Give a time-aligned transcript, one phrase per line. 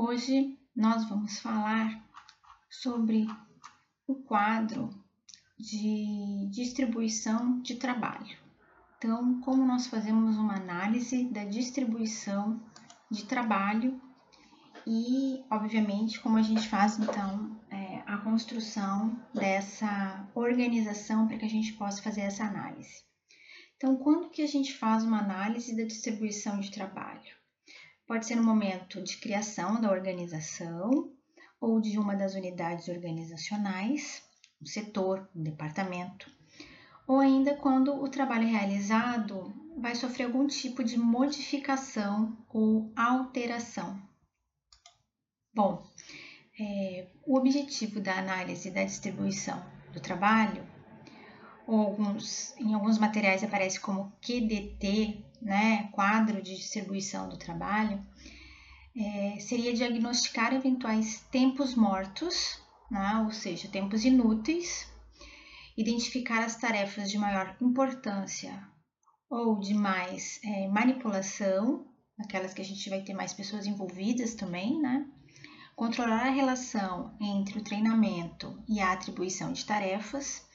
[0.00, 2.00] Hoje nós vamos falar
[2.70, 3.26] sobre
[4.06, 4.90] o quadro
[5.58, 8.38] de distribuição de trabalho.
[8.96, 12.62] Então, como nós fazemos uma análise da distribuição
[13.10, 14.00] de trabalho
[14.86, 21.50] e, obviamente, como a gente faz então é, a construção dessa organização para que a
[21.50, 23.02] gente possa fazer essa análise.
[23.76, 27.36] Então, quando que a gente faz uma análise da distribuição de trabalho?
[28.08, 31.12] Pode ser no momento de criação da organização
[31.60, 34.22] ou de uma das unidades organizacionais,
[34.62, 36.26] um setor, um departamento,
[37.06, 44.00] ou ainda quando o trabalho realizado vai sofrer algum tipo de modificação ou alteração.
[45.54, 45.86] Bom,
[46.58, 50.66] é, o objetivo da análise da distribuição do trabalho,
[51.66, 58.04] ou alguns, em alguns materiais aparece como QDT, né, quadro de distribuição do trabalho,
[58.96, 64.90] é, seria diagnosticar eventuais tempos mortos, né, ou seja, tempos inúteis,
[65.76, 68.66] identificar as tarefas de maior importância
[69.30, 71.86] ou de mais é, manipulação,
[72.18, 75.06] aquelas que a gente vai ter mais pessoas envolvidas também, né?
[75.76, 80.47] Controlar a relação entre o treinamento e a atribuição de tarefas,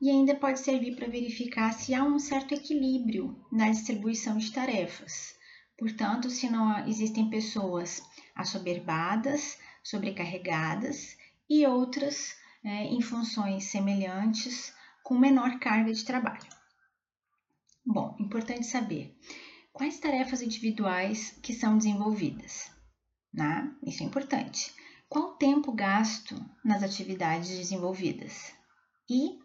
[0.00, 5.34] e ainda pode servir para verificar se há um certo equilíbrio na distribuição de tarefas.
[5.78, 8.02] Portanto, se não existem pessoas
[8.34, 11.16] assoberbadas, sobrecarregadas
[11.48, 16.50] e outras é, em funções semelhantes com menor carga de trabalho.
[17.84, 19.16] Bom, importante saber
[19.72, 22.70] quais tarefas individuais que são desenvolvidas.
[23.32, 23.72] Né?
[23.86, 24.74] Isso é importante.
[25.08, 28.52] Qual o tempo gasto nas atividades desenvolvidas?
[29.08, 29.38] E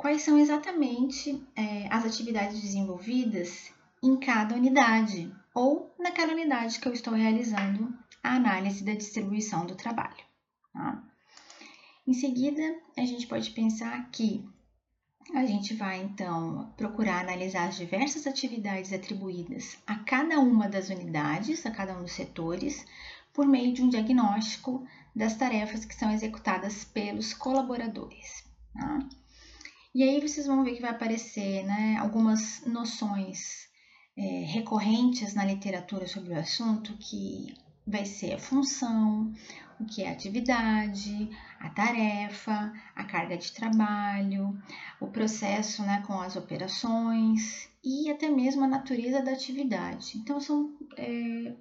[0.00, 3.70] quais são exatamente é, as atividades desenvolvidas
[4.02, 9.74] em cada unidade ou naquela unidade que eu estou realizando a análise da distribuição do
[9.74, 10.24] trabalho.
[10.72, 11.04] Tá?
[12.06, 12.62] Em seguida,
[12.96, 14.42] a gente pode pensar que
[15.34, 21.66] a gente vai então procurar analisar as diversas atividades atribuídas a cada uma das unidades,
[21.66, 22.86] a cada um dos setores,
[23.34, 24.82] por meio de um diagnóstico
[25.14, 28.48] das tarefas que são executadas pelos colaboradores.
[28.72, 29.19] Tá?
[29.92, 33.68] E aí vocês vão ver que vai aparecer né, algumas noções
[34.16, 39.32] é, recorrentes na literatura sobre o assunto, que vai ser a função,
[39.80, 44.56] o que é a atividade, a tarefa, a carga de trabalho,
[45.00, 50.18] o processo né, com as operações e até mesmo a natureza da atividade.
[50.18, 51.56] Então, são, é,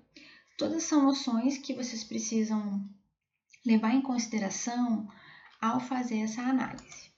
[0.55, 2.87] todas são noções que vocês precisam
[3.65, 5.07] levar em consideração
[5.59, 7.08] ao fazer essa análise.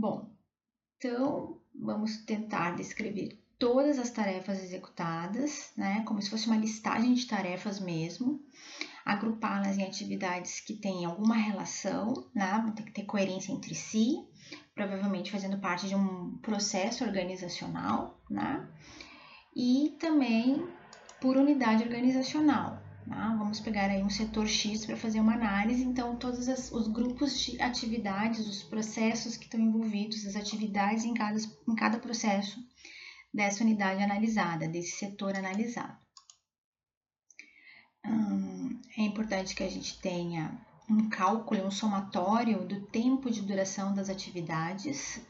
[0.00, 0.30] Bom,
[0.96, 7.26] então vamos tentar descrever todas as tarefas executadas, né, como se fosse uma listagem de
[7.26, 8.42] tarefas mesmo,
[9.04, 14.26] agrupá-las em atividades que têm alguma relação, né, vão ter que ter coerência entre si,
[14.74, 18.66] provavelmente fazendo parte de um processo organizacional, né,
[19.54, 20.66] e também
[21.20, 23.34] por unidade organizacional, Tá?
[23.34, 27.40] Vamos pegar aí um setor X para fazer uma análise, então todos as, os grupos
[27.40, 31.36] de atividades, os processos que estão envolvidos, as atividades em cada,
[31.68, 32.64] em cada processo
[33.34, 35.98] dessa unidade analisada, desse setor analisado.
[38.06, 40.56] Hum, é importante que a gente tenha
[40.88, 45.20] um cálculo, um somatório do tempo de duração das atividades,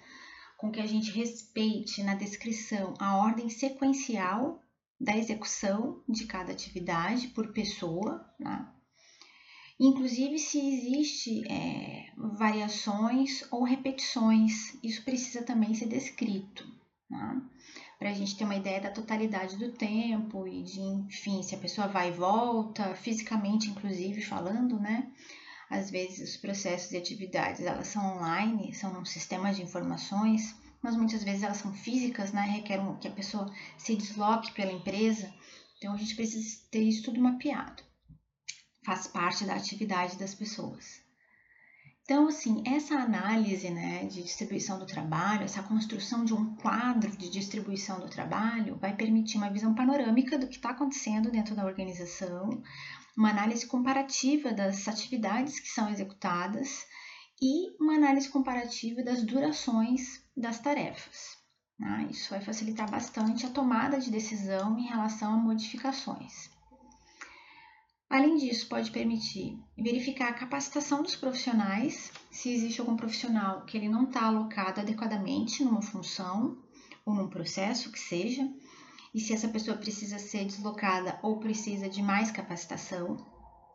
[0.58, 4.62] com que a gente respeite na descrição a ordem sequencial
[5.00, 8.69] da execução de cada atividade por pessoa, né?
[9.78, 16.66] inclusive se existe é, variações ou repetições, isso precisa também ser descrito,
[17.09, 17.43] né?
[17.99, 21.59] para a gente ter uma ideia da totalidade do tempo e de, enfim, se a
[21.59, 25.11] pessoa vai e volta, fisicamente inclusive falando, né?
[25.69, 30.96] Às vezes os processos e atividades elas são online, são num sistema de informações, mas
[30.96, 32.42] muitas vezes elas são físicas, né?
[32.42, 35.32] Requerem que a pessoa se desloque pela empresa.
[35.76, 37.82] Então a gente precisa ter isso tudo mapeado.
[38.84, 41.00] Faz parte da atividade das pessoas.
[42.10, 47.31] Então, assim, essa análise né, de distribuição do trabalho, essa construção de um quadro de
[47.31, 52.60] distribuição do trabalho, vai permitir uma visão panorâmica do que está acontecendo dentro da organização,
[53.16, 56.84] uma análise comparativa das atividades que são executadas
[57.40, 61.38] e uma análise comparativa das durações das tarefas.
[61.78, 62.08] Né?
[62.10, 66.50] Isso vai facilitar bastante a tomada de decisão em relação a modificações.
[68.10, 73.88] Além disso, pode permitir verificar a capacitação dos profissionais, se existe algum profissional que ele
[73.88, 76.58] não está alocado adequadamente numa função
[77.06, 78.43] ou num processo que seja,
[79.14, 83.16] e se essa pessoa precisa ser deslocada ou precisa de mais capacitação,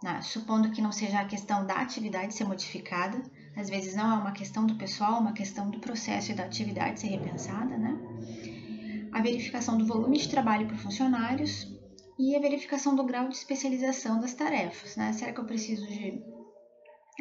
[0.04, 0.22] né?
[0.22, 3.24] supondo que não seja a questão da atividade ser modificada,
[3.56, 6.44] às vezes não é uma questão do pessoal, é uma questão do processo e da
[6.44, 7.98] atividade ser repensada, né?
[9.12, 11.68] A verificação do volume de trabalho por funcionários
[12.20, 15.14] e a verificação do grau de especialização das tarefas, né?
[15.14, 16.22] Será que eu preciso de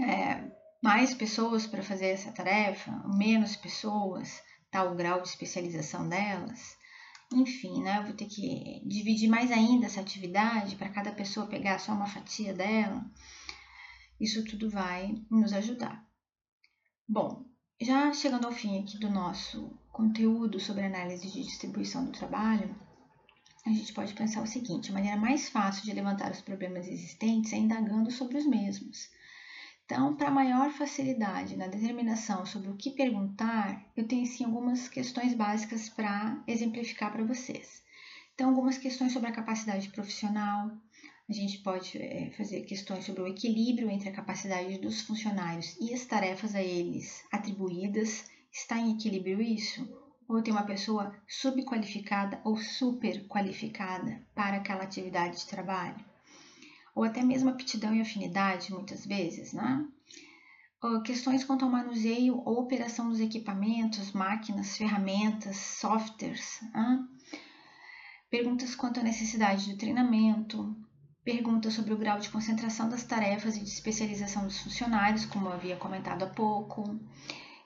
[0.02, 0.50] é,
[0.82, 4.42] mais pessoas para fazer essa tarefa, menos pessoas,
[4.72, 6.76] tal o grau de especialização delas?
[7.32, 7.98] Enfim, né?
[7.98, 12.06] Eu vou ter que dividir mais ainda essa atividade para cada pessoa pegar só uma
[12.06, 13.04] fatia dela.
[14.20, 16.04] Isso tudo vai nos ajudar.
[17.06, 17.44] Bom,
[17.78, 22.74] já chegando ao fim aqui do nosso conteúdo sobre análise de distribuição do trabalho,
[23.66, 27.52] a gente pode pensar o seguinte: a maneira mais fácil de levantar os problemas existentes
[27.52, 29.10] é indagando sobre os mesmos.
[29.84, 35.34] Então, para maior facilidade na determinação sobre o que perguntar, eu tenho sim algumas questões
[35.34, 37.82] básicas para exemplificar para vocês.
[38.34, 40.70] Então, algumas questões sobre a capacidade profissional,
[41.28, 45.94] a gente pode é, fazer questões sobre o equilíbrio entre a capacidade dos funcionários e
[45.94, 48.24] as tarefas a eles atribuídas.
[48.52, 49.88] Está em equilíbrio isso?
[50.28, 56.04] Ou tem uma pessoa subqualificada ou superqualificada para aquela atividade de trabalho?
[56.94, 59.86] ou até mesmo aptidão e afinidade, muitas vezes, né?
[61.04, 66.60] Questões quanto ao manuseio ou operação dos equipamentos, máquinas, ferramentas, softwares.
[66.74, 67.08] Né?
[68.28, 70.76] Perguntas quanto à necessidade de treinamento,
[71.24, 75.52] perguntas sobre o grau de concentração das tarefas e de especialização dos funcionários, como eu
[75.52, 76.98] havia comentado há pouco,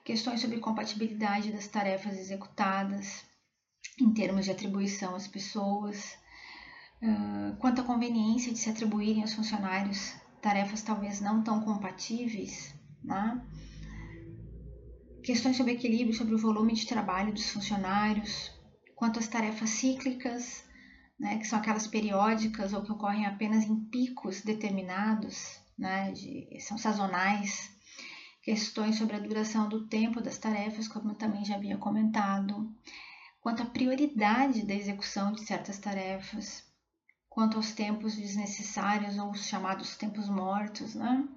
[0.03, 3.25] questões sobre compatibilidade das tarefas executadas
[3.99, 6.17] em termos de atribuição às pessoas,
[7.59, 12.73] quanto à conveniência de se atribuírem aos funcionários tarefas talvez não tão compatíveis,
[13.03, 13.41] né?
[15.23, 18.51] questões sobre equilíbrio, sobre o volume de trabalho dos funcionários,
[18.95, 20.63] quanto às tarefas cíclicas,
[21.19, 26.77] né, que são aquelas periódicas ou que ocorrem apenas em picos determinados, né, de, são
[26.77, 27.69] sazonais,
[28.41, 32.73] questões sobre a duração do tempo das tarefas, como eu também já havia comentado,
[33.41, 36.63] quanto à prioridade da execução de certas tarefas,
[37.27, 41.27] quanto aos tempos desnecessários ou os chamados tempos mortos, né?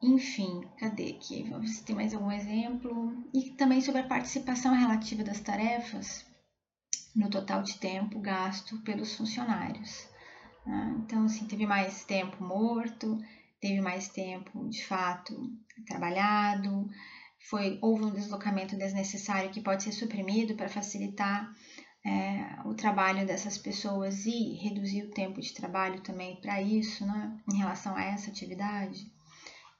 [0.00, 1.42] Enfim, cadê aqui?
[1.42, 3.12] Vamos ver se tem mais algum exemplo.
[3.34, 6.27] E também sobre a participação relativa das tarefas
[7.18, 10.08] no total de tempo gasto pelos funcionários.
[10.64, 10.96] Né?
[11.00, 13.18] Então, assim, teve mais tempo morto,
[13.60, 15.52] teve mais tempo de fato
[15.84, 16.88] trabalhado,
[17.50, 21.52] foi, houve um deslocamento desnecessário que pode ser suprimido para facilitar
[22.06, 27.36] é, o trabalho dessas pessoas e reduzir o tempo de trabalho também para isso, né,
[27.52, 29.10] em relação a essa atividade.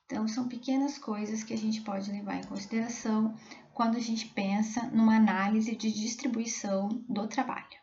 [0.07, 3.37] Então, são pequenas coisas que a gente pode levar em consideração
[3.79, 7.79] quando a gente pensa numa análise de distribuição do trabalho.